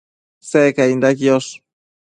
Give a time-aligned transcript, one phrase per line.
[0.51, 1.51] Secainda quiosh